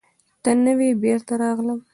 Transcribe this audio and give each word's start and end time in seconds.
ته 0.43 0.51
نه 0.63 0.73
وې، 0.77 0.89
بېرته 1.03 1.33
راغلم. 1.43 1.79